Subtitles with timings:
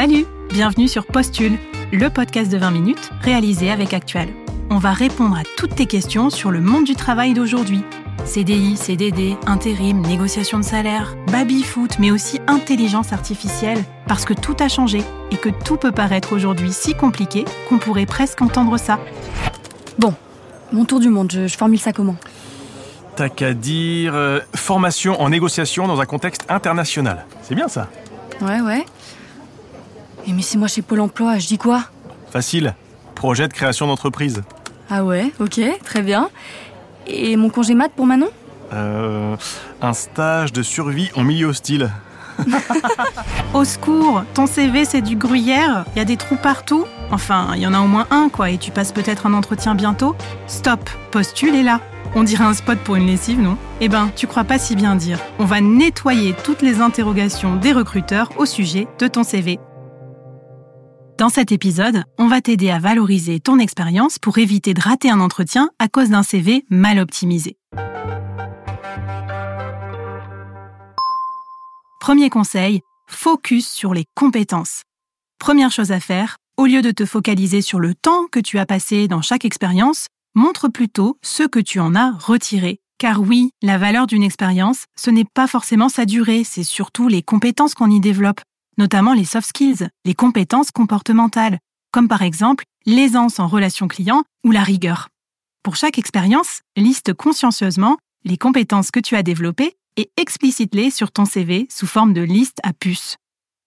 [0.00, 1.58] Salut, bienvenue sur Postule,
[1.90, 4.28] le podcast de 20 minutes réalisé avec Actuel.
[4.70, 7.82] On va répondre à toutes tes questions sur le monde du travail d'aujourd'hui.
[8.24, 14.68] CDI, CDD, intérim, négociation de salaire, baby-foot, mais aussi intelligence artificielle, parce que tout a
[14.68, 19.00] changé et que tout peut paraître aujourd'hui si compliqué qu'on pourrait presque entendre ça.
[19.98, 20.14] Bon,
[20.70, 22.14] mon tour du monde, je, je formule ça comment?
[23.16, 27.26] T'as qu'à dire euh, formation en négociation dans un contexte international.
[27.42, 27.88] C'est bien ça
[28.40, 28.84] Ouais, ouais.
[30.28, 31.84] Et mais c'est moi chez Pôle emploi, je dis quoi?
[32.30, 32.74] Facile.
[33.14, 34.42] Projet de création d'entreprise.
[34.90, 36.28] Ah ouais, ok, très bien.
[37.06, 38.28] Et mon congé mat pour Manon?
[38.74, 39.36] Euh,
[39.80, 41.90] un stage de survie en milieu hostile.
[43.54, 46.84] Au secours, ton CV c'est du gruyère, il y a des trous partout.
[47.10, 49.74] Enfin, il y en a au moins un quoi, et tu passes peut-être un entretien
[49.74, 50.14] bientôt.
[50.46, 51.80] Stop, postule est là.
[52.14, 53.56] On dirait un spot pour une lessive, non?
[53.80, 55.18] Eh ben, tu crois pas si bien dire.
[55.38, 59.58] On va nettoyer toutes les interrogations des recruteurs au sujet de ton CV.
[61.18, 65.18] Dans cet épisode, on va t'aider à valoriser ton expérience pour éviter de rater un
[65.18, 67.56] entretien à cause d'un CV mal optimisé.
[71.98, 74.82] Premier conseil, focus sur les compétences.
[75.40, 78.66] Première chose à faire, au lieu de te focaliser sur le temps que tu as
[78.66, 82.78] passé dans chaque expérience, montre plutôt ce que tu en as retiré.
[82.98, 87.22] Car oui, la valeur d'une expérience, ce n'est pas forcément sa durée, c'est surtout les
[87.22, 88.40] compétences qu'on y développe,
[88.78, 91.58] notamment les soft skills, les compétences comportementales,
[91.92, 95.08] comme par exemple l'aisance en relation client ou la rigueur.
[95.62, 101.24] Pour chaque expérience, liste consciencieusement les compétences que tu as développées et explicite-les sur ton
[101.24, 103.16] CV sous forme de liste à puces.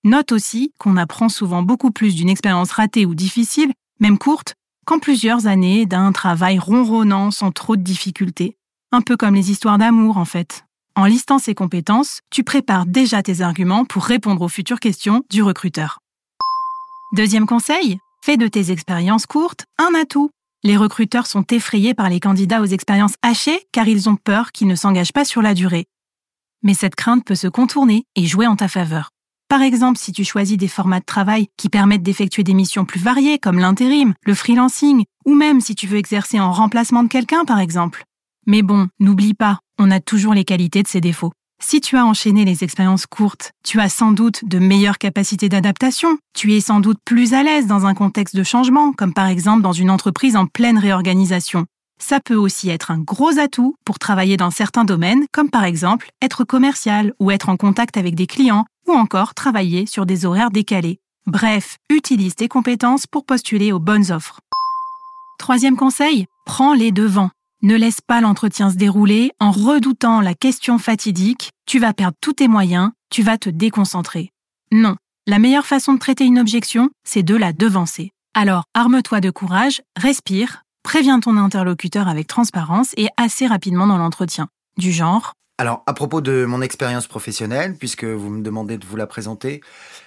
[0.04, 4.98] Note aussi qu'on apprend souvent beaucoup plus d'une expérience ratée ou difficile, même courte, qu'en
[4.98, 8.58] plusieurs années d'un travail ronronnant sans trop de difficultés.
[8.92, 10.66] Un peu comme les histoires d'amour en fait.
[10.98, 15.42] En listant ces compétences, tu prépares déjà tes arguments pour répondre aux futures questions du
[15.42, 16.00] recruteur.
[17.14, 20.32] Deuxième conseil, fais de tes expériences courtes un atout.
[20.64, 24.68] Les recruteurs sont effrayés par les candidats aux expériences hachées car ils ont peur qu'ils
[24.68, 25.86] ne s'engagent pas sur la durée.
[26.62, 29.12] Mais cette crainte peut se contourner et jouer en ta faveur.
[29.48, 33.00] Par exemple, si tu choisis des formats de travail qui permettent d'effectuer des missions plus
[33.00, 37.46] variées comme l'intérim, le freelancing, ou même si tu veux exercer en remplacement de quelqu'un
[37.46, 38.04] par exemple.
[38.46, 41.32] Mais bon, n'oublie pas, on a toujours les qualités de ses défauts.
[41.60, 46.18] Si tu as enchaîné les expériences courtes, tu as sans doute de meilleures capacités d'adaptation,
[46.34, 49.62] tu es sans doute plus à l'aise dans un contexte de changement, comme par exemple
[49.62, 51.66] dans une entreprise en pleine réorganisation.
[52.00, 56.10] Ça peut aussi être un gros atout pour travailler dans certains domaines, comme par exemple
[56.22, 60.52] être commercial ou être en contact avec des clients, ou encore travailler sur des horaires
[60.52, 61.00] décalés.
[61.28, 64.40] Bref, utilise tes compétences pour postuler aux bonnes offres.
[65.38, 67.30] Troisième conseil, prends les devants.
[67.64, 72.34] Ne laisse pas l'entretien se dérouler en redoutant la question fatidique, tu vas perdre tous
[72.34, 74.32] tes moyens, tu vas te déconcentrer.
[74.72, 74.96] Non,
[75.28, 78.10] la meilleure façon de traiter une objection, c'est de la devancer.
[78.34, 84.48] Alors, arme-toi de courage, respire, préviens ton interlocuteur avec transparence et assez rapidement dans l'entretien.
[84.78, 88.96] Du genre, Alors, à propos de mon expérience professionnelle, puisque vous me demandez de vous
[88.96, 89.62] la présenter,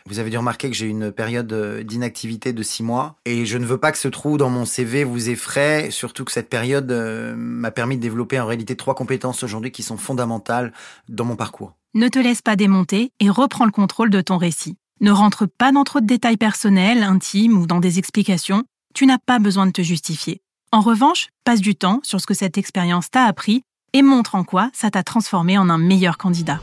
[0.04, 3.56] vous avez dû remarquer que j'ai une période euh, d'inactivité de six mois et je
[3.56, 6.90] ne veux pas que ce trou dans mon CV vous effraie, surtout que cette période
[6.90, 10.72] euh, m'a permis de développer en réalité trois compétences aujourd'hui qui sont fondamentales
[11.08, 11.76] dans mon parcours.
[11.94, 14.76] ne te laisse pas démonter et reprends le contrôle de ton récit.
[15.00, 19.18] Ne rentre pas dans trop de détails personnels, intimes ou dans des explications, tu n'as
[19.24, 20.40] pas besoin de te justifier.
[20.72, 23.62] En revanche, passe du temps sur ce que cette expérience t'a appris
[23.94, 26.60] et montre en quoi ça t'a transformé en un meilleur candidat.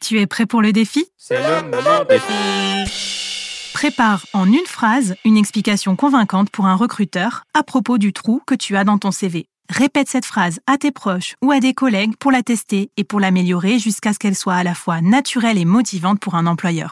[0.00, 1.04] Tu es prêt pour le défi?
[1.18, 3.70] C'est le moment défi.
[3.74, 8.54] Prépare en une phrase une explication convaincante pour un recruteur à propos du trou que
[8.54, 9.46] tu as dans ton CV.
[9.68, 13.20] Répète cette phrase à tes proches ou à des collègues pour la tester et pour
[13.20, 16.90] l'améliorer jusqu'à ce qu'elle soit à la fois naturelle et motivante pour un employeur.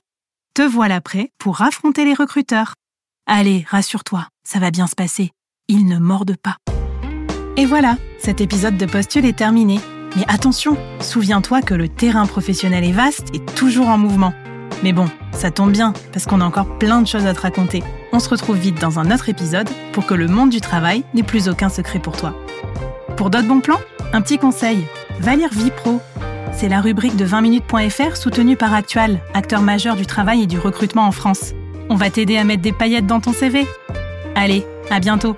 [0.54, 2.74] Te voilà prêt pour affronter les recruteurs.
[3.26, 5.30] Allez, rassure-toi, ça va bien se passer.
[5.68, 6.56] Ils ne mordent pas.
[7.58, 9.80] Et voilà, cet épisode de Postule est terminé.
[10.16, 14.32] Mais attention, souviens-toi que le terrain professionnel est vaste et toujours en mouvement.
[14.84, 17.82] Mais bon, ça tombe bien, parce qu'on a encore plein de choses à te raconter.
[18.12, 21.25] On se retrouve vite dans un autre épisode pour que le monde du travail n'ait
[21.25, 22.32] plus aucun secret pour toi.
[23.16, 23.81] Pour d'autres bons plans,
[24.12, 24.84] un petit conseil,
[25.19, 26.00] va lire Vie Pro.
[26.52, 31.08] C'est la rubrique de 20minutes.fr soutenue par Actual, acteur majeur du travail et du recrutement
[31.08, 31.55] en France.
[31.90, 33.66] On va t'aider à mettre des paillettes dans ton CV.
[34.37, 35.37] Allez, à bientôt